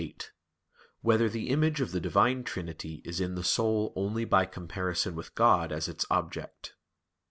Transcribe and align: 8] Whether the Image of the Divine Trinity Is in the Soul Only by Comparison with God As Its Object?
8] 0.03 0.31
Whether 1.01 1.29
the 1.29 1.49
Image 1.49 1.79
of 1.79 1.91
the 1.91 2.01
Divine 2.01 2.43
Trinity 2.43 3.03
Is 3.05 3.21
in 3.21 3.35
the 3.35 3.43
Soul 3.43 3.93
Only 3.95 4.25
by 4.25 4.47
Comparison 4.47 5.13
with 5.13 5.35
God 5.35 5.71
As 5.71 5.87
Its 5.87 6.05
Object? 6.09 6.73